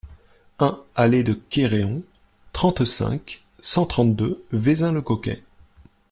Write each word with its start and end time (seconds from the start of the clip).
un 0.57 0.81
allée 0.95 1.23
de 1.23 1.33
Kéréon, 1.33 2.01
trente-cinq, 2.53 3.43
cent 3.59 3.85
trente-deux, 3.85 4.43
Vezin-le-Coquet 4.51 5.43